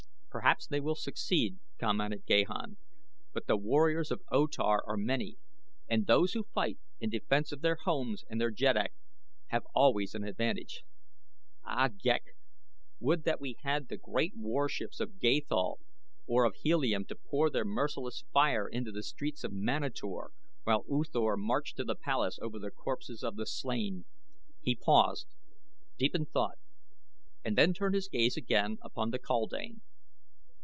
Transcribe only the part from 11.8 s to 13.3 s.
Ghek, would